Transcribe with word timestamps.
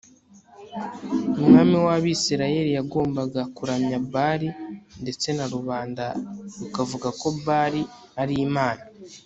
umwami 1.41 1.75
wAbisirayeli 1.85 2.71
yagombaga 2.77 3.41
kuramya 3.55 3.97
Bali 4.13 4.49
ndetse 5.01 5.27
na 5.37 5.45
rubanda 5.53 6.05
rukavuga 6.61 7.07
ko 7.19 7.27
Bali 7.45 7.81
ari 8.21 8.35
Imana 8.47 8.83